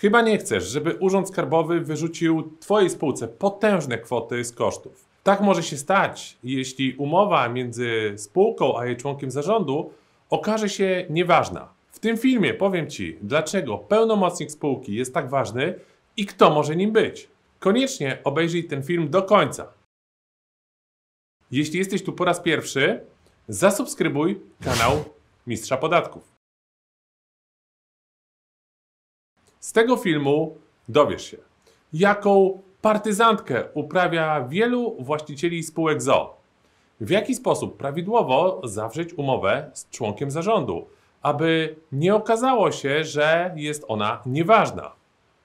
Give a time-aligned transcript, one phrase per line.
[0.00, 5.04] Chyba nie chcesz, żeby Urząd Skarbowy wyrzucił Twojej spółce potężne kwoty z kosztów.
[5.22, 9.90] Tak może się stać, jeśli umowa między spółką a jej członkiem zarządu
[10.30, 11.68] okaże się nieważna.
[11.92, 15.74] W tym filmie powiem Ci, dlaczego pełnomocnik spółki jest tak ważny
[16.16, 17.28] i kto może nim być.
[17.58, 19.72] Koniecznie obejrzyj ten film do końca.
[21.50, 23.00] Jeśli jesteś tu po raz pierwszy,
[23.48, 25.04] zasubskrybuj kanał
[25.46, 26.37] Mistrza Podatków.
[29.60, 30.56] Z tego filmu
[30.88, 31.36] dowiesz się,
[31.92, 36.36] jaką partyzantkę uprawia wielu właścicieli spółek ZO,
[37.00, 40.86] w jaki sposób prawidłowo zawrzeć umowę z członkiem zarządu,
[41.22, 44.92] aby nie okazało się, że jest ona nieważna.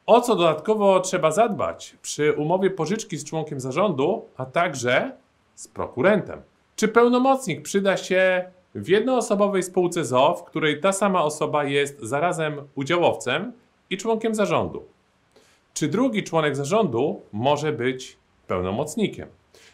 [0.06, 5.12] O co dodatkowo trzeba zadbać przy umowie pożyczki z członkiem zarządu, a także
[5.56, 6.42] z prokurentem.
[6.76, 12.62] Czy pełnomocnik przyda się w jednoosobowej spółce ZO, w której ta sama osoba jest zarazem
[12.76, 13.54] udziałowcem
[13.90, 14.84] i członkiem zarządu?
[15.74, 19.28] Czy drugi członek zarządu może być pełnomocnikiem?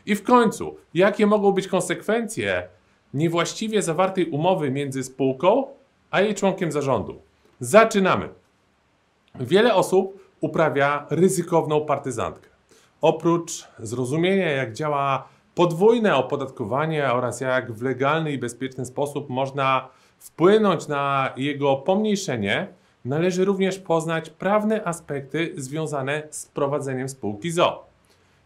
[0.06, 2.67] I w końcu, jakie mogą być konsekwencje
[3.14, 5.67] niewłaściwie zawartej umowy między spółką
[6.11, 7.22] a jej członkiem zarządu?
[7.59, 8.30] Zaczynamy.
[9.39, 12.50] Wiele osób uprawia ryzykowną partyzantkę.
[13.02, 19.89] Oprócz zrozumienia, jak działa podwójne opodatkowanie oraz jak w legalny i bezpieczny sposób można
[20.20, 22.67] wpłynąć na jego pomniejszenie,
[23.05, 27.86] należy również poznać prawne aspekty związane z prowadzeniem spółki ZO.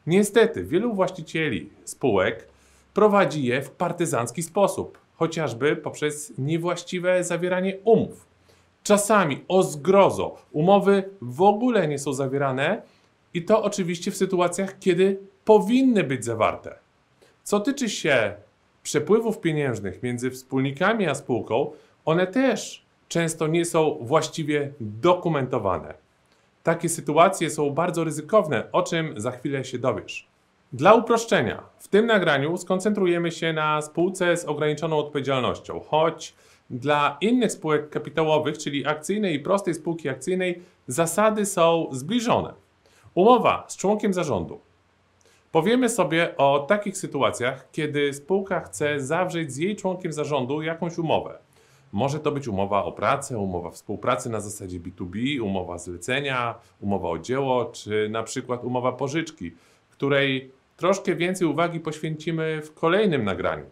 [0.08, 2.48] Niestety, wielu właścicieli spółek
[2.94, 8.26] prowadzi je w partyzancki sposób, chociażby poprzez niewłaściwe zawieranie umów.
[8.84, 12.82] Czasami, o zgrozo, umowy w ogóle nie są zawierane
[13.34, 16.76] i to oczywiście w sytuacjach, kiedy powinny być zawarte.
[17.44, 18.34] Co tyczy się
[18.84, 21.72] przepływów pieniężnych między wspólnikami a spółką,
[22.06, 22.83] one też
[23.14, 25.94] często nie są właściwie dokumentowane.
[26.64, 30.28] Takie sytuacje są bardzo ryzykowne, o czym za chwilę się dowiesz.
[30.74, 36.34] Dla uproszczenia, w tym nagraniu skoncentrujemy się na spółce z ograniczoną odpowiedzialnością, choć
[36.70, 42.54] dla innych spółek kapitałowych, czyli akcyjnej i prostej spółki akcyjnej, zasady są zbliżone.
[43.14, 44.60] Umowa z członkiem zarządu.
[45.52, 51.43] Powiemy sobie o takich sytuacjach, kiedy spółka chce zawrzeć z jej członkiem zarządu jakąś umowę.
[51.94, 57.20] Może to być umowa o pracę, umowa współpracy na zasadzie B2B, umowa zlecenia, umowa o
[57.20, 59.52] dzieło, czy na przykład umowa pożyczki,
[59.90, 63.66] której troszkę więcej uwagi poświęcimy w kolejnym nagraniu.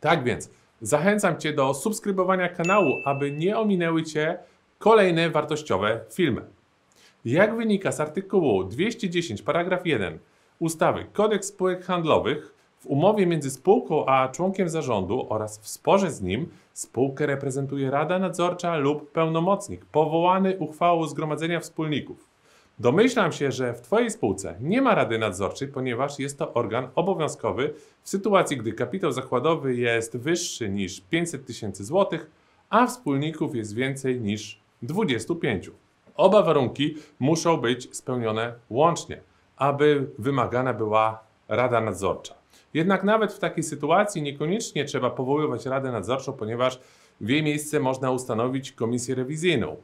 [0.00, 4.38] Tak więc zachęcam Cię do subskrybowania kanału, aby nie ominęły Cię
[4.78, 6.42] kolejne wartościowe filmy.
[7.24, 10.18] Jak wynika z artykułu 210 paragraf 1
[10.58, 16.22] ustawy Kodeks Spółek Handlowych, w umowie między spółką a członkiem zarządu oraz w sporze z
[16.22, 22.28] nim spółkę reprezentuje Rada Nadzorcza lub pełnomocnik powołany uchwałą Zgromadzenia Wspólników.
[22.78, 27.74] Domyślam się, że w Twojej spółce nie ma Rady Nadzorczej, ponieważ jest to organ obowiązkowy
[28.02, 32.30] w sytuacji, gdy kapitał zakładowy jest wyższy niż 500 tysięcy złotych,
[32.70, 35.70] a wspólników jest więcej niż 25.
[36.16, 39.20] Oba warunki muszą być spełnione łącznie,
[39.56, 42.37] aby wymagana była Rada Nadzorcza.
[42.74, 46.80] Jednak nawet w takiej sytuacji niekoniecznie trzeba powoływać Radę Nadzorczą, ponieważ
[47.20, 49.76] w jej miejsce można ustanowić komisję rewizyjną.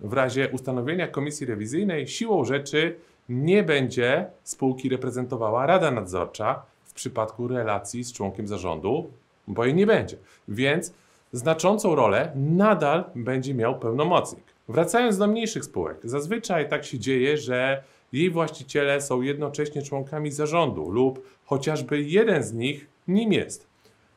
[0.00, 2.96] W razie ustanowienia komisji rewizyjnej siłą rzeczy
[3.28, 9.10] nie będzie spółki reprezentowała Rada Nadzorcza w przypadku relacji z członkiem zarządu,
[9.48, 10.16] bo jej nie będzie.
[10.48, 10.92] Więc
[11.32, 14.44] znaczącą rolę nadal będzie miał pełnomocnik.
[14.68, 20.90] Wracając do mniejszych spółek, zazwyczaj tak się dzieje, że jej właściciele są jednocześnie członkami zarządu
[20.90, 21.22] lub
[21.54, 23.66] chociażby jeden z nich nim jest.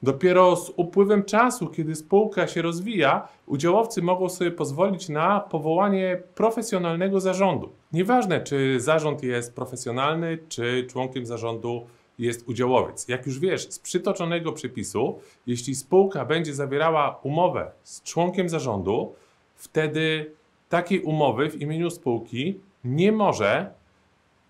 [0.04, 7.20] Dopiero z upływem czasu, kiedy spółka się rozwija, udziałowcy mogą sobie pozwolić na powołanie profesjonalnego
[7.20, 7.70] zarządu.
[7.94, 11.86] Nieważne, czy zarząd jest profesjonalny, czy członkiem zarządu
[12.20, 13.08] jest udziałowiec.
[13.08, 19.14] Jak już wiesz, z przytoczonego przepisu, jeśli spółka będzie zawierała umowę z członkiem zarządu,
[19.56, 20.32] wtedy
[20.70, 23.77] takiej umowy w imieniu spółki nie może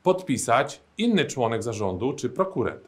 [0.03, 2.88] podpisać inny członek zarządu czy prokurent.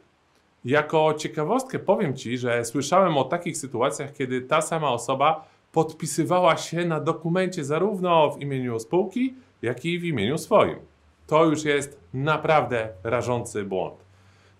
[0.64, 6.84] Jako ciekawostkę powiem Ci, że słyszałem o takich sytuacjach, kiedy ta sama osoba podpisywała się
[6.84, 10.76] na dokumencie zarówno w imieniu spółki, jak i w imieniu swoim.
[11.26, 13.94] To już jest naprawdę rażący błąd.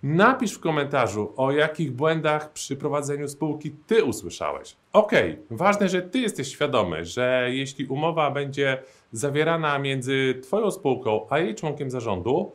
[0.02, 4.76] Napisz w komentarzu, o jakich błędach przy prowadzeniu spółki Ty usłyszałeś.
[4.92, 5.12] Ok,
[5.50, 8.82] ważne, że Ty jesteś świadomy, że jeśli umowa będzie
[9.12, 12.52] zawierana między Twoją spółką a jej członkiem zarządu,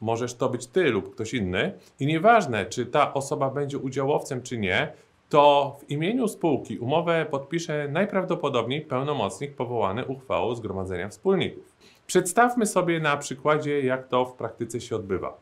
[0.00, 4.58] możesz to być Ty lub ktoś inny i nieważne, czy ta osoba będzie udziałowcem, czy
[4.58, 4.92] nie,
[5.28, 11.74] to w imieniu spółki umowę podpisze najprawdopodobniej pełnomocnik powołany uchwałą Zgromadzenia Wspólników.
[12.06, 15.36] Przedstawmy sobie na przykładzie, jak to w praktyce się odbywa.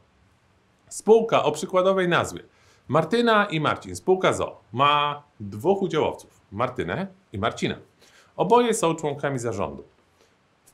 [0.89, 2.43] Spółka o przykładowej nazwie
[2.89, 7.75] Martyna i Marcin, spółka ZO, ma dwóch udziałowców, Martynę i Marcina.
[8.37, 9.85] Oboje są członkami zarządu.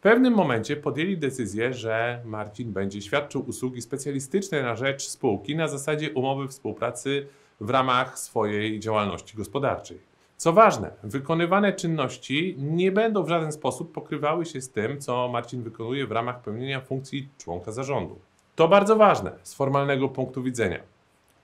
[0.03, 6.11] Pewnym momencie podjęli decyzję, że Marcin będzie świadczył usługi specjalistyczne na rzecz spółki na zasadzie
[6.11, 7.27] umowy współpracy
[7.61, 9.99] w ramach swojej działalności gospodarczej.
[10.37, 15.63] Co ważne, wykonywane czynności nie będą w żaden sposób pokrywały się z tym, co Marcin
[15.63, 18.19] wykonuje w ramach pełnienia funkcji członka zarządu.
[18.57, 20.81] To bardzo ważne z formalnego punktu widzenia.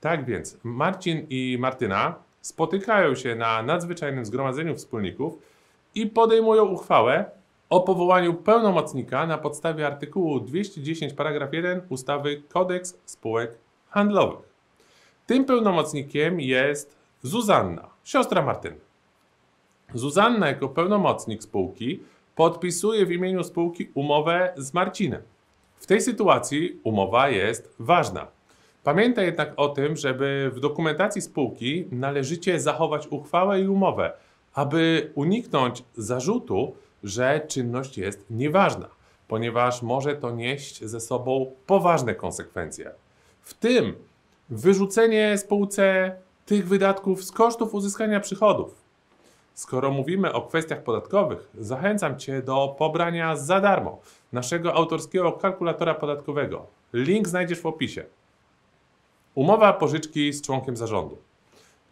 [0.01, 5.39] Tak więc Marcin i Martyna spotykają się na nadzwyczajnym zgromadzeniu wspólników
[5.95, 7.38] i podejmują uchwałę
[7.69, 13.57] o powołaniu pełnomocnika na podstawie artykułu 210 paragraf 1 ustawy Kodeks spółek
[13.89, 14.49] handlowych.
[15.25, 18.77] Tym pełnomocnikiem jest Zuzanna, siostra Martyny.
[19.93, 21.99] Zuzanna jako pełnomocnik spółki
[22.35, 25.21] podpisuje w imieniu spółki umowę z Marcinem.
[25.79, 28.27] W tej sytuacji umowa jest ważna.
[28.83, 34.13] Pamiętaj jednak o tym, żeby w dokumentacji spółki należycie zachować uchwałę i umowę,
[34.53, 38.89] aby uniknąć zarzutu, że czynność jest nieważna,
[39.27, 42.91] ponieważ może to nieść ze sobą poważne konsekwencje.
[43.41, 43.95] W tym
[44.49, 46.15] wyrzucenie spółce
[46.45, 48.75] tych wydatków z kosztów uzyskania przychodów.
[49.53, 54.01] Skoro mówimy o kwestiach podatkowych, zachęcam Cię do pobrania za darmo
[54.33, 56.65] naszego autorskiego kalkulatora podatkowego.
[56.93, 58.05] Link znajdziesz w opisie.
[59.35, 61.17] Umowa pożyczki z członkiem zarządu.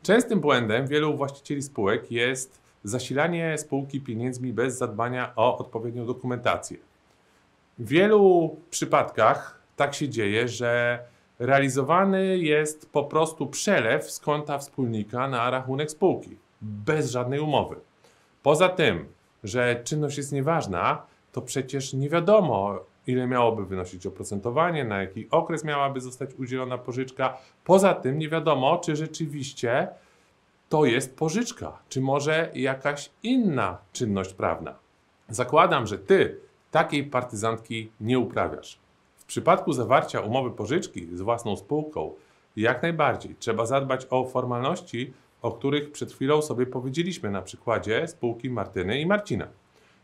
[0.03, 6.77] Częstym błędem wielu właścicieli spółek jest zasilanie spółki pieniędzmi bez zadbania o odpowiednią dokumentację.
[7.79, 10.99] W wielu przypadkach tak się dzieje, że
[11.39, 17.75] realizowany jest po prostu przelew z konta wspólnika na rachunek spółki, bez żadnej umowy.
[18.43, 19.05] Poza tym,
[19.43, 21.01] że czynność jest nieważna,
[21.31, 27.37] to przecież nie wiadomo, ile miałoby wynosić oprocentowanie, na jaki okres miałaby zostać udzielona pożyczka.
[27.63, 29.87] Poza tym nie wiadomo, czy rzeczywiście
[30.69, 34.75] to jest pożyczka, czy może jakaś inna czynność prawna.
[35.29, 36.39] Zakładam, że ty
[36.71, 38.79] takiej partyzantki nie uprawiasz.
[39.15, 42.13] W przypadku zawarcia umowy pożyczki z własną spółką,
[42.55, 48.49] jak najbardziej trzeba zadbać o formalności, o których przed chwilą sobie powiedzieliśmy na przykładzie spółki
[48.49, 49.47] Martyny i Marcina.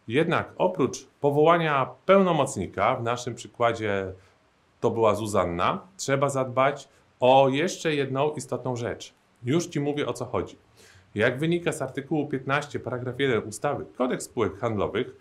[0.08, 4.14] Jednak oprócz powołania pełnomocnika, w naszym przykładzie
[4.80, 6.90] to była Zuzanna, trzeba zadbać
[7.20, 9.14] o jeszcze jedną istotną rzecz.
[9.46, 10.58] Już Ci mówię o co chodzi.
[11.16, 15.16] Jak wynika z artykułu 15 paragraf 1 ustawy Kodeks spółek handlowych,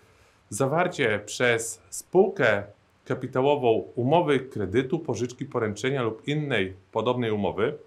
[0.48, 2.62] zawarcie przez spółkę
[3.04, 7.78] kapitałową umowy kredytu, pożyczki, poręczenia lub innej podobnej umowy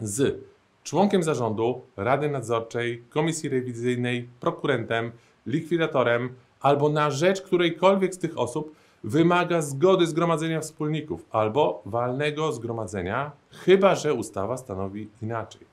[0.00, 0.44] z
[0.82, 5.12] członkiem zarządu, rady nadzorczej, komisji rewizyjnej, prokurentem,
[5.46, 13.32] likwidatorem albo na rzecz którejkolwiek z tych osób wymaga zgody zgromadzenia wspólników albo walnego zgromadzenia,
[13.50, 15.66] chyba że ustawa stanowi inaczej.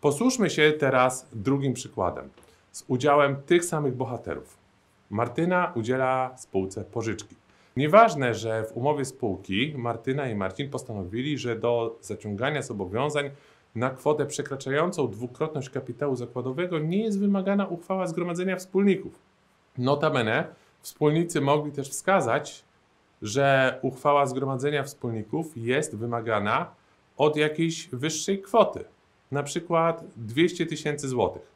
[0.00, 2.30] Posłuszmy się teraz drugim przykładem
[2.72, 4.56] z udziałem tych samych bohaterów.
[5.10, 7.36] Martyna udziela spółce pożyczki.
[7.76, 13.30] Nieważne, że w umowie spółki Martyna i Marcin postanowili, że do zaciągania zobowiązań
[13.74, 19.18] na kwotę przekraczającą dwukrotność kapitału zakładowego nie jest wymagana uchwała zgromadzenia wspólników.
[19.78, 20.46] Notabene
[20.80, 22.64] wspólnicy mogli też wskazać,
[23.22, 26.70] że uchwała zgromadzenia wspólników jest wymagana
[27.16, 28.84] od jakiejś wyższej kwoty,
[29.30, 31.52] na przykład 200 tysięcy złotych.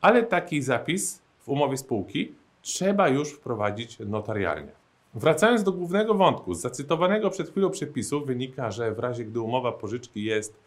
[0.00, 2.32] Ale taki zapis w umowie spółki
[2.62, 4.72] trzeba już wprowadzić notarialnie.
[5.14, 9.72] Wracając do głównego wątku, z zacytowanego przed chwilą przepisu wynika, że w razie gdy umowa
[9.72, 10.60] pożyczki jest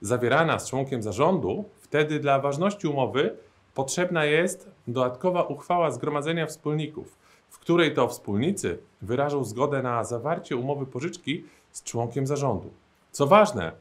[0.00, 3.36] zawierana z członkiem zarządu, wtedy dla ważności umowy
[3.74, 7.16] potrzebna jest dodatkowa uchwała zgromadzenia wspólników,
[7.64, 12.70] której to wspólnicy wyrażą zgodę na zawarcie umowy pożyczki z członkiem zarządu.
[13.12, 13.72] Co ważne,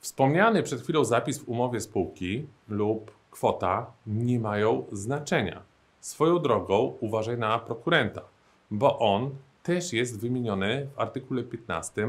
[0.00, 5.62] wspomniany przed chwilą zapis w umowie spółki lub kwota nie mają znaczenia.
[6.00, 8.22] Swoją drogą uważaj na prokurenta,
[8.70, 9.30] bo on
[9.62, 12.08] też jest wymieniony w artykule 15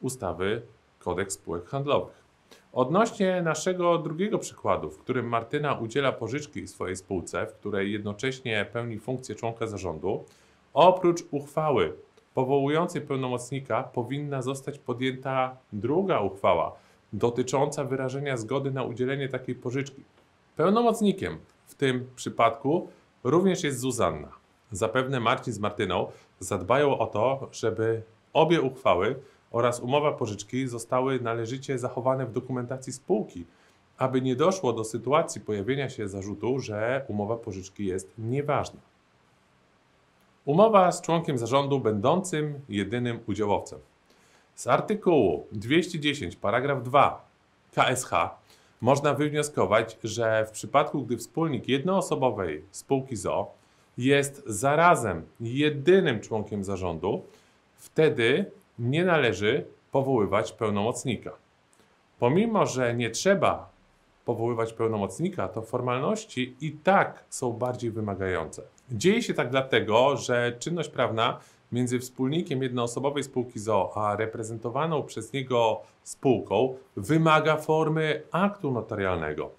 [0.00, 0.62] ustawy
[0.98, 2.24] Kodeks spółek handlowych.
[2.72, 8.98] Odnośnie naszego drugiego przykładu, w którym Martyna udziela pożyczki swojej spółce, w której jednocześnie pełni
[8.98, 10.24] funkcję członka zarządu,
[10.74, 11.92] oprócz uchwały
[12.34, 16.72] powołującej pełnomocnika powinna zostać podjęta druga uchwała
[17.12, 20.04] dotycząca wyrażenia zgody na udzielenie takiej pożyczki.
[20.56, 22.88] Pełnomocnikiem w tym przypadku
[23.24, 24.28] również jest Zuzanna.
[24.72, 26.06] Zapewne Marcin z Martyną
[26.40, 28.02] zadbają o to, żeby
[28.32, 29.16] obie uchwały
[29.50, 33.44] oraz umowa pożyczki zostały należycie zachowane w dokumentacji spółki,
[33.98, 38.80] aby nie doszło do sytuacji pojawienia się zarzutu, że umowa pożyczki jest nieważna.
[40.44, 43.78] Umowa z członkiem zarządu będącym jedynym udziałowcem.
[44.54, 47.28] Z artykułu 210 paragraf 2
[47.72, 48.10] KSH
[48.80, 53.50] można wywnioskować, że w przypadku, gdy wspólnik jednoosobowej spółki ZO
[53.98, 57.22] jest zarazem jedynym członkiem zarządu,
[57.76, 61.32] wtedy nie należy powoływać pełnomocnika.
[62.18, 63.73] Pomimo, że nie trzeba
[64.24, 68.62] powoływać pełnomocnika, to formalności i tak są bardziej wymagające.
[68.92, 71.38] Dzieje się tak dlatego, że czynność prawna
[71.72, 79.50] między wspólnikiem jednoosobowej spółki ZOO a reprezentowaną przez niego spółką wymaga formy aktu notarialnego.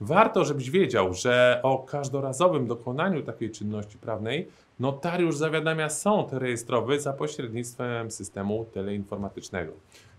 [0.00, 4.48] Warto, żebyś wiedział, że o każdorazowym dokonaniu takiej czynności prawnej
[4.80, 9.72] notariusz zawiadamia sąd rejestrowy za pośrednictwem systemu teleinformatycznego.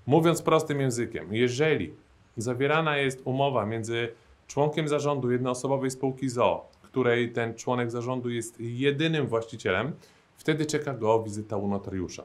[0.08, 1.93] Mówiąc prostym językiem, jeżeli
[2.38, 4.10] zawierana jest umowa między
[4.48, 9.94] członkiem zarządu jednoosobowej spółki ZOO, której ten członek zarządu jest jedynym właścicielem,
[10.36, 12.24] wtedy czeka go wizyta u notariusza.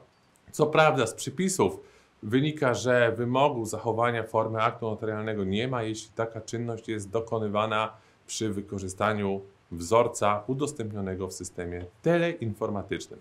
[0.51, 1.79] Co prawda, z przypisów
[2.23, 7.93] wynika, że wymogu zachowania formy aktu notarialnego nie ma, jeśli taka czynność jest dokonywana
[8.27, 13.19] przy wykorzystaniu wzorca udostępnionego w systemie teleinformatycznym.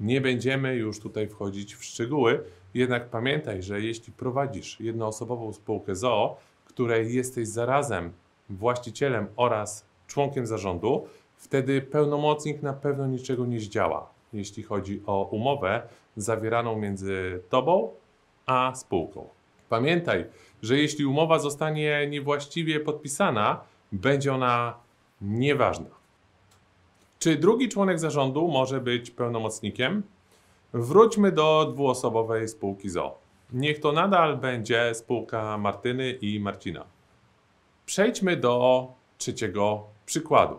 [0.00, 6.36] Nie będziemy już tutaj wchodzić w szczegóły, jednak pamiętaj, że jeśli prowadzisz jednoosobową spółkę ZOO,
[6.64, 8.12] której jesteś zarazem
[8.50, 15.82] właścicielem oraz członkiem zarządu, wtedy pełnomocnik na pewno niczego nie zdziała, jeśli chodzi o umowę
[16.16, 17.90] zawieraną między tobą
[18.46, 19.28] a spółką.
[19.68, 20.24] Pamiętaj,
[20.62, 23.60] że jeśli umowa zostanie niewłaściwie podpisana,
[23.92, 24.74] będzie ona
[25.20, 25.99] nieważna.
[27.22, 30.02] Czy drugi członek zarządu może być pełnomocnikiem?
[30.72, 33.18] Wróćmy do dwuosobowej spółki ZO.
[33.52, 36.84] Niech to nadal będzie spółka Martyny i Marcina.
[37.86, 38.86] Przejdźmy do
[39.18, 40.58] trzeciego przykładu.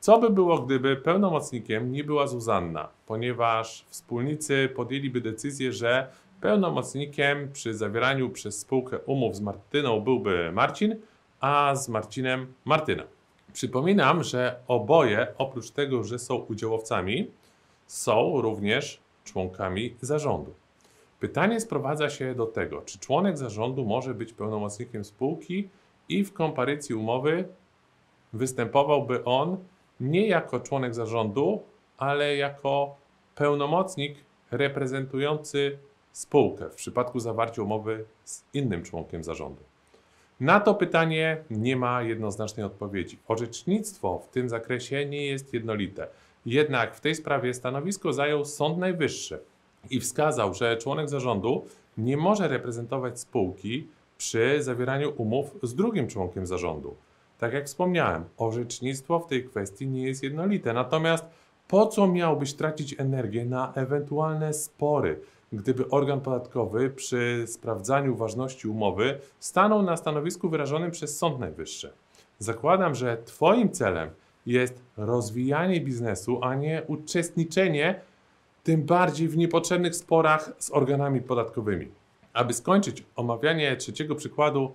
[0.00, 6.08] Co by było, gdyby pełnomocnikiem nie była Zuzanna, ponieważ wspólnicy podjęliby decyzję, że
[6.40, 10.96] pełnomocnikiem przy zawieraniu przez spółkę umów z Martyną byłby Marcin,
[11.40, 13.13] a z Marcinem Martyna.
[13.54, 17.30] Przypominam, że oboje, oprócz tego, że są udziałowcami,
[17.86, 20.54] są również członkami zarządu.
[21.20, 25.68] Pytanie sprowadza się do tego, czy członek zarządu może być pełnomocnikiem spółki
[26.08, 27.48] i w komparycji umowy
[28.32, 29.56] występowałby on
[30.00, 31.62] nie jako członek zarządu,
[31.98, 32.96] ale jako
[33.34, 34.16] pełnomocnik
[34.50, 35.78] reprezentujący
[36.12, 39.62] spółkę w przypadku zawarcia umowy z innym członkiem zarządu.
[40.40, 43.18] Na to pytanie nie ma jednoznacznej odpowiedzi.
[43.28, 46.08] Orzecznictwo w tym zakresie nie jest jednolite.
[46.46, 49.38] Jednak w tej sprawie stanowisko zajął Sąd Najwyższy
[49.90, 51.66] i wskazał, że członek zarządu
[51.98, 53.86] nie może reprezentować spółki
[54.18, 56.96] przy zawieraniu umów z drugim członkiem zarządu.
[57.38, 60.72] Tak jak wspomniałem, orzecznictwo w tej kwestii nie jest jednolite.
[60.72, 61.24] Natomiast
[61.68, 65.20] po co miałbyś tracić energię na ewentualne spory,
[65.56, 71.92] gdyby organ podatkowy przy sprawdzaniu ważności umowy stanął na stanowisku wyrażonym przez Sąd Najwyższy?
[72.38, 74.10] Zakładam, że Twoim celem
[74.46, 78.00] jest rozwijanie biznesu, a nie uczestniczenie
[78.64, 81.88] tym bardziej w niepotrzebnych sporach z organami podatkowymi.
[82.32, 84.74] Aby skończyć omawianie trzeciego przykładu,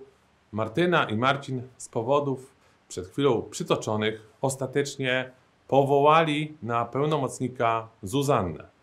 [0.52, 2.54] Martyna i Marcin z powodów
[2.88, 5.30] przed chwilą przytoczonych ostatecznie
[5.68, 8.79] powołali na pełnomocnika Zuzannę.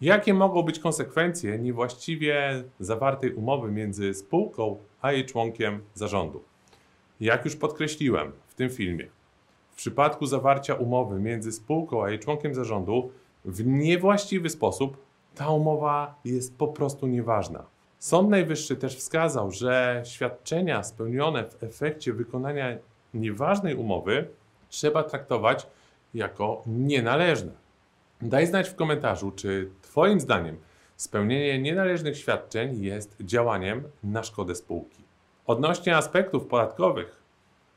[0.00, 6.42] Jakie mogą być konsekwencje niewłaściwie zawartej umowy między spółką a jej członkiem zarządu?
[7.20, 9.08] Jak już podkreśliłem w tym filmie,
[9.70, 13.10] w przypadku zawarcia umowy między spółką a jej członkiem zarządu
[13.44, 14.96] w niewłaściwy sposób,
[15.34, 17.64] ta umowa jest po prostu nieważna.
[17.98, 22.76] Sąd Najwyższy też wskazał, że świadczenia spełnione w efekcie wykonania
[23.14, 24.28] nieważnej umowy
[24.68, 25.66] trzeba traktować
[26.14, 27.52] jako nienależne.
[28.22, 30.56] Daj znać w komentarzu, czy Twoim zdaniem
[30.96, 35.02] spełnienie nienależnych świadczeń jest działaniem na szkodę spółki.
[35.46, 37.22] Odnośnie aspektów podatkowych,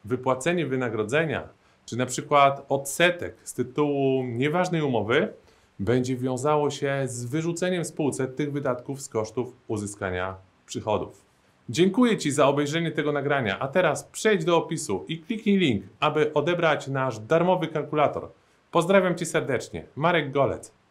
[0.06, 1.50] wypłacenie wynagrodzenia,
[1.86, 5.34] czy na przykład odsetek z tytułu nieważnej umowy
[5.80, 11.26] będzie wiązało się z wyrzuceniem spółce tych wydatków z kosztów uzyskania przychodów.
[11.70, 16.34] Dziękuję Ci za obejrzenie tego nagrania, a teraz przejdź do opisu i kliknij link, aby
[16.34, 18.30] odebrać nasz darmowy kalkulator.
[18.72, 20.72] Pozdrawiam Cię serdecznie, Marek Golec.